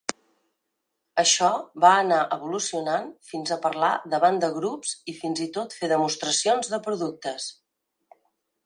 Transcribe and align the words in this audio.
Això 1.23 1.49
va 1.85 1.91
anar 2.05 2.17
evolucionant 2.37 3.11
fins 3.33 3.53
a 3.57 3.59
parlar 3.67 3.93
davant 4.15 4.43
de 4.47 4.51
grups 4.57 4.95
i 5.15 5.17
fins 5.21 5.45
i 5.47 5.49
tot 5.61 5.79
fer 5.83 5.93
demostracions 5.97 6.75
de 6.75 6.83
productes. 6.91 7.51